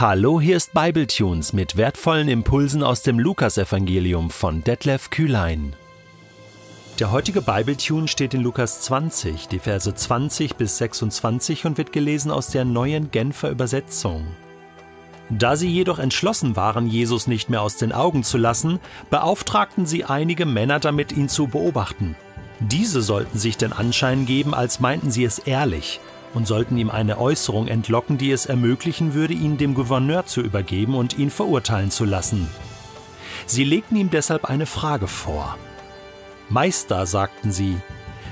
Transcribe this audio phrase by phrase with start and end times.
[0.00, 5.74] Hallo, hier ist Bibletunes mit wertvollen Impulsen aus dem Lukasevangelium von Detlef Kühlein.
[7.00, 12.30] Der heutige Bibletune steht in Lukas 20, die Verse 20 bis 26 und wird gelesen
[12.30, 14.28] aus der neuen Genfer Übersetzung.
[15.30, 18.78] Da sie jedoch entschlossen waren, Jesus nicht mehr aus den Augen zu lassen,
[19.10, 22.14] beauftragten sie einige Männer damit, ihn zu beobachten.
[22.60, 25.98] Diese sollten sich den Anschein geben, als meinten sie es ehrlich
[26.34, 30.94] und sollten ihm eine Äußerung entlocken, die es ermöglichen würde, ihn dem Gouverneur zu übergeben
[30.94, 32.48] und ihn verurteilen zu lassen.
[33.46, 35.56] Sie legten ihm deshalb eine Frage vor.
[36.48, 37.76] Meister, sagten sie,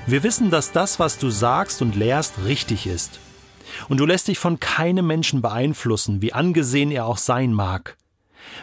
[0.05, 3.19] wir wissen, dass das, was du sagst und lehrst, richtig ist.
[3.89, 7.97] Und du lässt dich von keinem Menschen beeinflussen, wie angesehen er auch sein mag.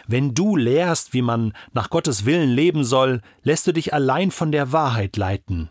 [0.07, 4.51] Wenn du lehrst, wie man nach Gottes Willen leben soll, lässt du dich allein von
[4.51, 5.69] der Wahrheit leiten.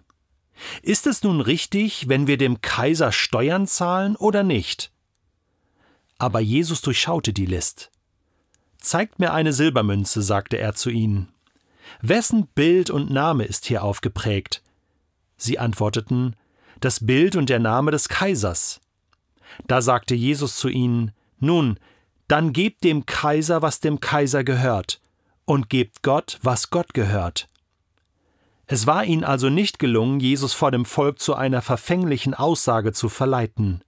[0.82, 4.90] Ist es nun richtig, wenn wir dem Kaiser Steuern zahlen oder nicht?
[6.18, 7.90] Aber Jesus durchschaute die List.
[8.78, 11.28] Zeigt mir eine Silbermünze, sagte er zu ihnen.
[12.00, 14.62] Wessen Bild und Name ist hier aufgeprägt?
[15.36, 16.36] Sie antworteten,
[16.80, 18.80] das Bild und der Name des Kaisers.
[19.66, 21.78] Da sagte Jesus zu ihnen, Nun,
[22.28, 25.00] dann gebt dem Kaiser, was dem Kaiser gehört,
[25.44, 27.48] und gebt Gott, was Gott gehört.
[28.66, 33.08] Es war ihnen also nicht gelungen, Jesus vor dem Volk zu einer verfänglichen Aussage zu
[33.08, 33.82] verleiten.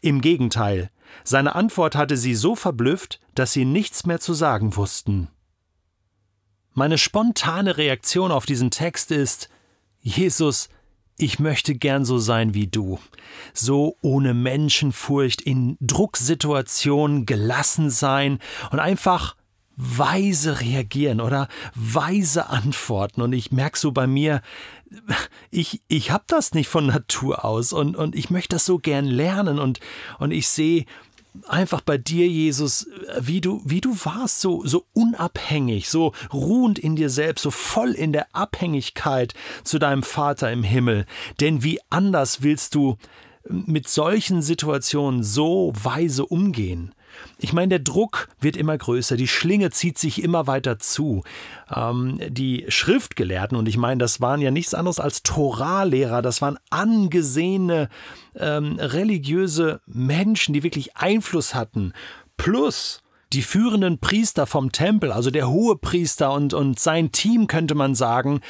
[0.00, 0.90] Im Gegenteil,
[1.24, 5.28] seine Antwort hatte sie so verblüfft, dass sie nichts mehr zu sagen wussten.
[6.74, 9.48] Meine spontane Reaktion auf diesen Text ist
[10.00, 10.68] Jesus,
[11.16, 13.00] ich möchte gern so sein wie du,
[13.52, 18.38] so ohne Menschenfurcht in Drucksituationen gelassen sein
[18.70, 19.34] und einfach
[19.78, 23.22] weise reagieren oder weise antworten.
[23.22, 24.42] Und ich merke so bei mir,
[25.50, 29.06] ich, ich habe das nicht von Natur aus und, und ich möchte das so gern
[29.06, 29.80] lernen und,
[30.18, 30.84] und ich sehe
[31.46, 32.88] einfach bei dir, Jesus,
[33.20, 37.92] wie du, wie du warst, so, so unabhängig, so ruhend in dir selbst, so voll
[37.92, 41.06] in der Abhängigkeit zu deinem Vater im Himmel.
[41.38, 42.96] Denn wie anders willst du
[43.48, 46.94] mit solchen Situationen so weise umgehen?
[47.38, 51.22] Ich meine, der Druck wird immer größer, die Schlinge zieht sich immer weiter zu.
[51.74, 56.58] Ähm, die Schriftgelehrten, und ich meine, das waren ja nichts anderes als Toralehrer, das waren
[56.70, 57.88] angesehene
[58.34, 61.92] ähm, religiöse Menschen, die wirklich Einfluss hatten,
[62.36, 63.02] plus
[63.32, 68.40] die führenden Priester vom Tempel, also der Hohepriester und, und sein Team, könnte man sagen,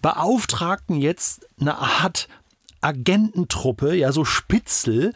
[0.00, 2.28] beauftragten jetzt eine Art
[2.80, 5.12] Agententruppe, ja, so Spitzel,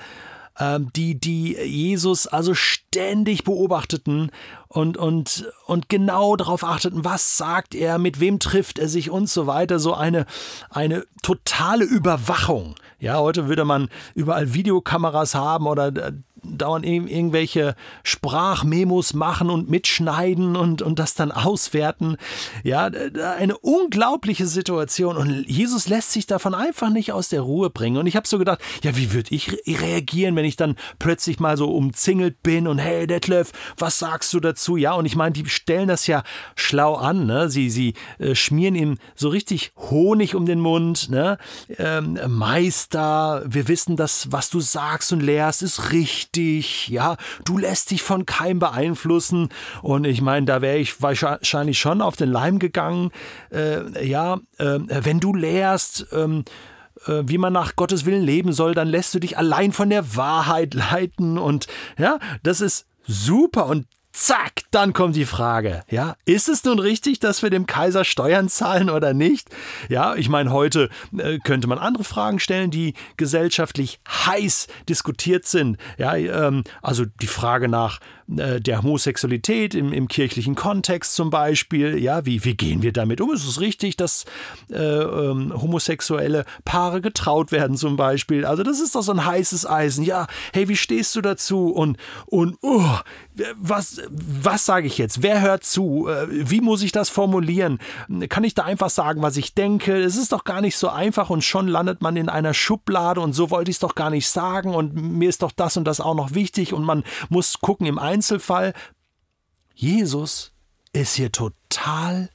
[0.60, 4.30] die, die Jesus also ständig beobachteten
[4.68, 9.28] und, und, und genau darauf achteten, was sagt er, mit wem trifft er sich und
[9.28, 9.78] so weiter.
[9.78, 10.26] So eine,
[10.70, 12.74] eine totale Überwachung.
[12.98, 20.56] Ja, heute würde man überall Videokameras haben oder äh, dauernd irgendwelche Sprachmemos machen und mitschneiden
[20.56, 22.16] und, und das dann auswerten.
[22.64, 22.90] Ja,
[23.36, 25.16] eine unglaubliche Situation.
[25.16, 27.96] Und Jesus lässt sich davon einfach nicht aus der Ruhe bringen.
[27.96, 31.56] Und ich habe so gedacht, ja, wie würde ich reagieren, wenn ich dann plötzlich mal
[31.56, 34.76] so umzingelt bin und hey Detlef, was sagst du dazu?
[34.76, 36.22] Ja, und ich meine, die stellen das ja
[36.56, 37.26] schlau an.
[37.26, 37.48] Ne?
[37.48, 41.08] Sie, sie äh, schmieren ihm so richtig Honig um den Mund.
[41.10, 41.38] Ne?
[41.78, 47.58] Ähm, Meister, wir wissen, dass was du sagst und lehrst, ist richtig dich, ja, du
[47.58, 49.48] lässt dich von keinem beeinflussen.
[49.82, 53.10] Und ich meine, da wäre ich wahrscheinlich schon auf den Leim gegangen.
[53.50, 56.44] Äh, ja, äh, wenn du lehrst, ähm,
[57.06, 60.16] äh, wie man nach Gottes Willen leben soll, dann lässt du dich allein von der
[60.16, 61.38] Wahrheit leiten.
[61.38, 61.66] Und
[61.98, 63.66] ja, das ist super.
[63.66, 68.04] Und Zack, dann kommt die Frage, ja, ist es nun richtig, dass wir dem Kaiser
[68.04, 69.48] Steuern zahlen oder nicht?
[69.88, 75.78] Ja, ich meine, heute äh, könnte man andere Fragen stellen, die gesellschaftlich heiß diskutiert sind.
[75.96, 78.00] Ja, ähm, also die Frage nach
[78.38, 81.98] äh, der Homosexualität im, im, kirchlichen Kontext zum Beispiel.
[81.98, 83.32] Ja, wie, wie gehen wir damit um?
[83.32, 84.24] Ist es richtig, dass
[84.70, 88.44] äh, ähm, homosexuelle Paare getraut werden zum Beispiel?
[88.44, 90.04] Also das ist doch so ein heißes Eisen.
[90.04, 91.68] Ja, hey, wie stehst du dazu?
[91.68, 91.96] Und,
[92.26, 92.84] und oh,
[93.56, 95.22] was, was sage ich jetzt?
[95.22, 96.08] Wer hört zu?
[96.08, 97.78] Äh, wie muss ich das formulieren?
[98.28, 99.96] Kann ich da einfach sagen, was ich denke?
[99.96, 103.32] Es ist doch gar nicht so einfach und schon landet man in einer Schublade und
[103.32, 106.00] so wollte ich es doch gar nicht sagen und mir ist doch das und das
[106.00, 108.72] auch noch wichtig und man muss gucken im Einzelfall.
[109.74, 110.52] Jesus
[110.92, 112.30] ist hier total,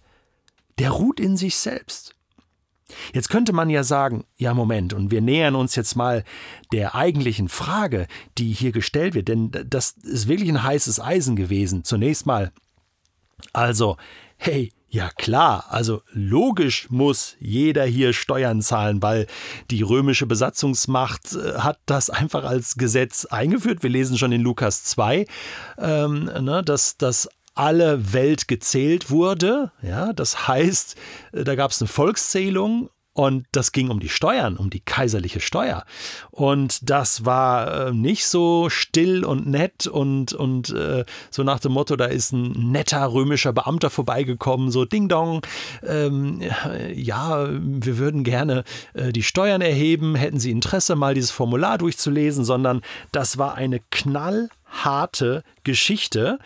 [0.80, 2.14] der ruht in sich selbst.
[3.14, 6.26] Jetzt könnte man ja sagen, ja Moment, und wir nähern uns jetzt mal
[6.74, 8.08] der eigentlichen Frage,
[8.38, 11.86] die hier gestellt wird, denn das ist wirklich ein heißes Eisen gewesen.
[11.86, 12.52] Zunächst mal,
[13.54, 13.96] also,
[14.36, 19.28] hey, Ja klar, also logisch muss jeder hier Steuern zahlen, weil
[19.70, 23.84] die römische Besatzungsmacht äh, hat das einfach als Gesetz eingeführt.
[23.84, 25.26] Wir lesen schon in Lukas 2,
[25.78, 29.72] ähm, ne, dass, dass alle Welt gezählt wurde.
[29.82, 30.96] Ja, das heißt,
[31.34, 35.40] äh, da gab es eine Volkszählung und das ging um die Steuern, um die kaiserliche
[35.40, 35.86] Steuer.
[36.30, 41.72] Und das war äh, nicht so still und nett und, und äh, so nach dem
[41.72, 45.42] Motto, da ist ein netter römischer Beamter vorbeigekommen, so Ding Dong,
[45.84, 46.44] ähm,
[46.94, 52.46] ja, wir würden gerne äh, die Steuern erheben, hätten Sie Interesse, mal dieses Formular durchzulesen,
[52.46, 52.82] sondern
[53.12, 56.38] das war eine knallharte Geschichte.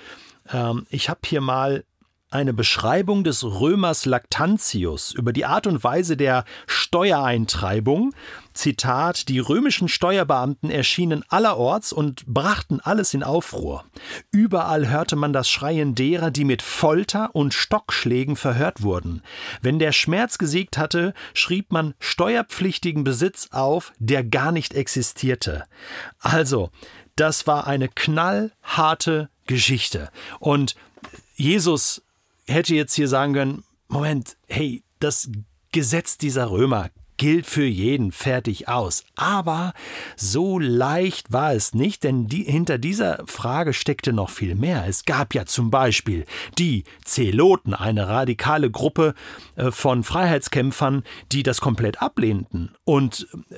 [0.50, 1.84] Ähm, ich habe hier mal
[2.32, 8.14] eine Beschreibung des Römers Lactantius über die Art und Weise der Steuereintreibung.
[8.54, 13.86] Zitat: Die römischen Steuerbeamten erschienen allerorts und brachten alles in Aufruhr.
[14.32, 19.22] Überall hörte man das Schreien derer, die mit Folter und Stockschlägen verhört wurden.
[19.62, 25.66] Wenn der Schmerz gesiegt hatte, schrieb man steuerpflichtigen Besitz auf, der gar nicht existierte.
[26.20, 26.72] Also,
[27.16, 30.10] das war eine knallharte Geschichte.
[30.40, 30.76] Und
[31.36, 32.02] Jesus
[32.52, 35.30] hätte jetzt hier sagen können, Moment, hey, das
[35.72, 36.90] Gesetz dieser Römer
[37.22, 39.04] gilt für jeden fertig aus.
[39.16, 39.74] Aber
[40.16, 44.86] so leicht war es nicht, denn die, hinter dieser Frage steckte noch viel mehr.
[44.88, 46.26] Es gab ja zum Beispiel
[46.58, 49.14] die Zeloten, eine radikale Gruppe
[49.56, 53.56] äh, von Freiheitskämpfern, die das komplett ablehnten und äh,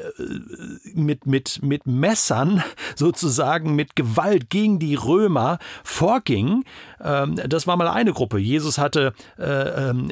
[0.93, 2.61] mit, mit, mit Messern
[2.97, 6.65] sozusagen mit Gewalt gegen die Römer vorgingen.
[7.01, 8.39] Ähm, das war mal eine Gruppe.
[8.39, 10.11] Jesus hatte äh, ähm,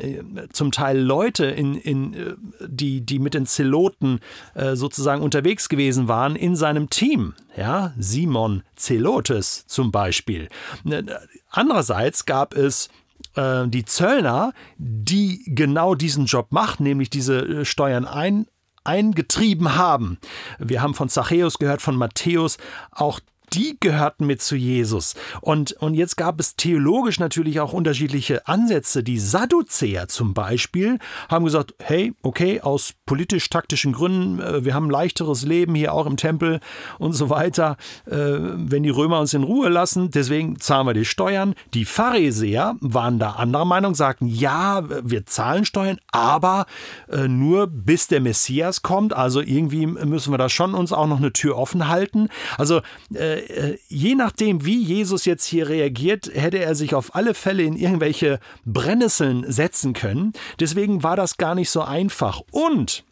[0.53, 4.19] zum Teil Leute, in, in, die, die mit den Zeloten
[4.53, 7.33] äh, sozusagen unterwegs gewesen waren in seinem Team.
[7.55, 10.47] Ja, Simon Zelotes zum Beispiel.
[10.85, 11.03] Äh,
[11.49, 12.89] andererseits gab es
[13.35, 18.47] äh, die Zöllner, die genau diesen Job machten, nämlich diese äh, Steuern ein,
[18.83, 20.17] eingetrieben haben.
[20.59, 22.57] Wir haben von Zachäus gehört, von Matthäus.
[22.91, 23.19] Auch
[23.53, 25.15] die gehörten mit zu Jesus.
[25.41, 29.03] Und, und jetzt gab es theologisch natürlich auch unterschiedliche Ansätze.
[29.03, 30.99] Die Sadduzäer zum Beispiel
[31.29, 36.05] haben gesagt, hey, okay, aus politisch-taktischen Gründen, äh, wir haben ein leichteres Leben hier auch
[36.05, 36.59] im Tempel
[36.99, 41.05] und so weiter, äh, wenn die Römer uns in Ruhe lassen, deswegen zahlen wir die
[41.05, 41.55] Steuern.
[41.73, 46.65] Die Pharisäer waren da anderer Meinung, sagten, ja, wir zahlen Steuern, aber
[47.09, 49.13] äh, nur bis der Messias kommt.
[49.13, 52.29] Also irgendwie müssen wir da schon uns auch noch eine Tür offen halten.
[52.57, 52.81] Also
[53.13, 53.40] äh,
[53.87, 58.39] je nachdem, wie Jesus jetzt hier reagiert, hätte er sich auf alle Fälle in irgendwelche
[58.65, 60.33] Brennnesseln setzen können.
[60.59, 62.41] Deswegen war das gar nicht so einfach.
[62.51, 63.03] Und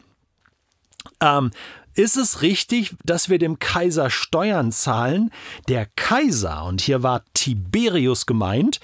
[1.20, 1.50] ähm,
[1.94, 5.30] ist es richtig, dass wir dem Kaiser Steuern zahlen?
[5.68, 8.80] Der Kaiser, und hier war Tiberius gemeint,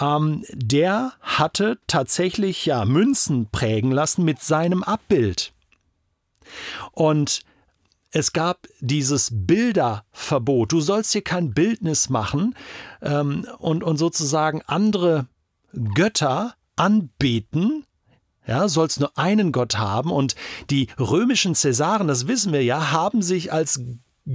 [0.00, 5.52] ähm, der hatte tatsächlich ja Münzen prägen lassen mit seinem Abbild.
[6.92, 7.40] Und
[8.10, 10.72] es gab dieses Bilderverbot.
[10.72, 12.54] Du sollst hier kein Bildnis machen
[13.02, 15.26] ähm, und, und sozusagen andere
[15.94, 17.84] Götter anbeten.
[18.46, 20.34] Ja, sollst nur einen Gott haben und
[20.70, 23.82] die römischen Cäsaren, das wissen wir ja, haben sich als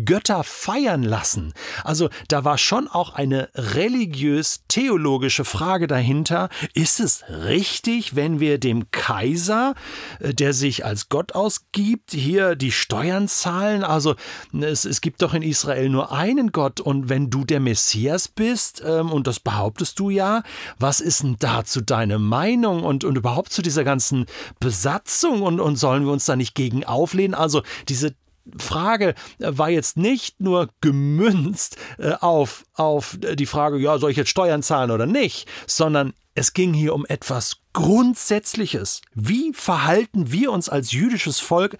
[0.06, 1.54] Götter feiern lassen.
[1.84, 6.50] Also da war schon auch eine religiös-theologische Frage dahinter.
[6.74, 9.76] Ist es richtig, wenn wir dem Kaiser,
[10.20, 13.84] äh, der sich als Gott ausgibt, hier die Steuern zahlen?
[13.84, 14.16] Also
[14.60, 18.82] es, es gibt doch in Israel nur einen Gott und wenn du der Messias bist,
[18.86, 20.44] ähm, und das behauptest du ja,
[20.80, 24.26] was ist denn dazu deine Meinung und, und überhaupt zu dieser ganzen
[24.60, 27.36] Besatzung und, und sollen wir uns da nicht gegen auflehnen?
[27.36, 28.16] Also diese
[28.58, 34.30] Frage war jetzt nicht nur gemünzt äh, auf, auf die Frage, ja, soll ich jetzt
[34.30, 39.02] Steuern zahlen oder nicht, sondern es ging hier um etwas Grundsätzliches.
[39.14, 41.78] Wie verhalten wir uns als jüdisches Volk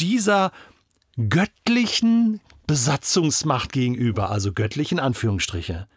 [0.00, 0.52] dieser
[1.28, 5.88] göttlichen Besatzungsmacht gegenüber, also göttlichen Anführungsstriche?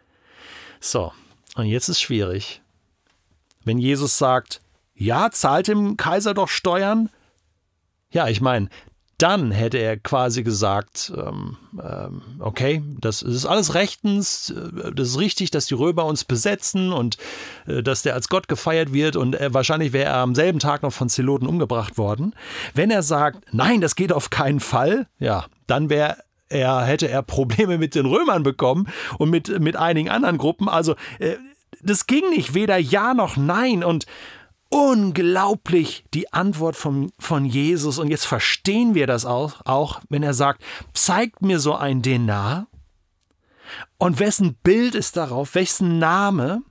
[0.80, 1.12] So,
[1.54, 2.62] und jetzt ist schwierig.
[3.64, 4.60] Wenn Jesus sagt,
[4.94, 7.10] ja, zahlt dem Kaiser doch Steuern,
[8.10, 8.68] ja, ich meine,
[9.18, 15.18] dann hätte er quasi gesagt, ähm, ähm, okay, das, ist alles rechtens, äh, das ist
[15.18, 17.18] richtig, dass die Römer uns besetzen und
[17.66, 20.82] äh, dass der als Gott gefeiert wird und äh, wahrscheinlich wäre er am selben Tag
[20.82, 22.34] noch von Zeloten umgebracht worden.
[22.74, 27.22] Wenn er sagt, nein, das geht auf keinen Fall, ja, dann wäre er, hätte er
[27.22, 30.68] Probleme mit den Römern bekommen und mit, mit einigen anderen Gruppen.
[30.68, 31.36] Also, äh,
[31.82, 34.06] das ging nicht, weder ja noch nein und
[34.70, 37.98] unglaublich die Antwort von, von Jesus.
[37.98, 42.66] Und jetzt verstehen wir das auch, auch, wenn er sagt, zeigt mir so ein Denar.
[43.98, 45.54] Und wessen Bild ist darauf?
[45.54, 46.62] Wessen Name?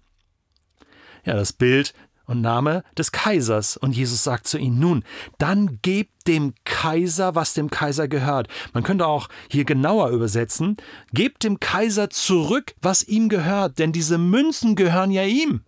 [1.26, 1.94] Ja, das Bild
[2.26, 3.78] und Name des Kaisers.
[3.78, 5.04] Und Jesus sagt zu ihnen, nun,
[5.38, 8.48] dann gebt dem Kaiser, was dem Kaiser gehört.
[8.74, 10.78] Man könnte auch hier genauer übersetzen,
[11.14, 15.62] gebt dem Kaiser zurück, was ihm gehört, denn diese Münzen gehören ja ihm.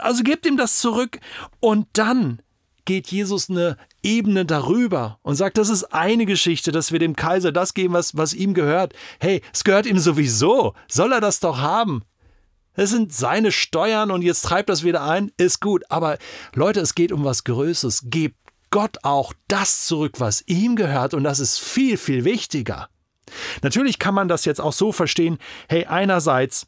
[0.00, 1.18] Also gebt ihm das zurück
[1.60, 2.40] und dann
[2.84, 7.52] geht Jesus eine Ebene darüber und sagt, das ist eine Geschichte, dass wir dem Kaiser
[7.52, 8.92] das geben, was, was ihm gehört.
[9.20, 10.74] Hey, es gehört ihm sowieso.
[10.88, 12.02] Soll er das doch haben?
[12.74, 15.84] Es sind seine Steuern und jetzt treibt das wieder ein, ist gut.
[15.90, 16.18] Aber
[16.54, 18.04] Leute, es geht um was Größeres.
[18.06, 18.36] Gebt
[18.70, 22.88] Gott auch das zurück, was ihm gehört und das ist viel, viel wichtiger.
[23.62, 25.38] Natürlich kann man das jetzt auch so verstehen,
[25.68, 26.66] hey, einerseits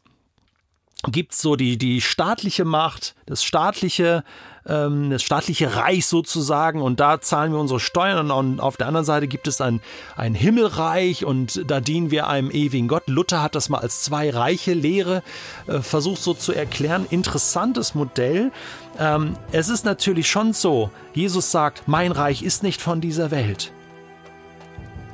[1.03, 4.23] gibt es so die, die staatliche Macht, das staatliche,
[4.67, 9.05] ähm, das staatliche Reich sozusagen und da zahlen wir unsere Steuern und auf der anderen
[9.05, 9.79] Seite gibt es ein,
[10.15, 13.03] ein Himmelreich und da dienen wir einem ewigen Gott.
[13.07, 15.23] Luther hat das mal als zwei Reiche Lehre
[15.67, 17.05] äh, versucht so zu erklären.
[17.09, 18.51] Interessantes Modell.
[18.99, 23.71] Ähm, es ist natürlich schon so, Jesus sagt, mein Reich ist nicht von dieser Welt.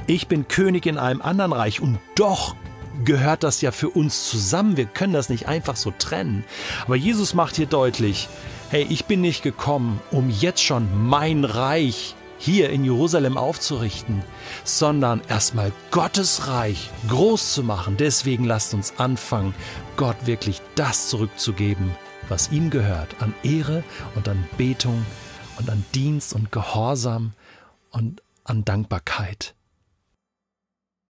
[0.08, 2.56] Ich bin König in einem anderen Reich und doch
[3.06, 4.78] gehört das ja für uns zusammen.
[4.78, 6.44] Wir können das nicht einfach so trennen.
[6.86, 8.30] Aber Jesus macht hier deutlich,
[8.70, 14.22] hey, ich bin nicht gekommen, um jetzt schon mein Reich hier in Jerusalem aufzurichten,
[14.66, 17.96] sondern erstmal Gottes Reich groß zu machen.
[17.98, 19.54] Deswegen lasst uns anfangen,
[19.96, 21.92] Gott wirklich das zurückzugeben,
[22.28, 23.84] was ihm gehört, an Ehre
[24.16, 25.06] und an Betung
[25.58, 27.32] und an Dienst und Gehorsam
[27.92, 29.56] und an Dankbarkeit.